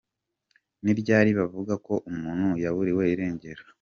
Ni 0.83 0.93
ryari 0.99 1.31
bavuga 1.39 1.73
ko 1.85 1.93
umuntu 2.09 2.47
yaburiwe 2.63 3.03
irengero? 3.13 3.61